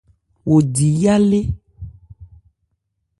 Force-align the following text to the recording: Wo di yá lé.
Wo 0.47 0.55
di 0.75 0.87
yá 1.01 1.15
lé. 1.29 1.41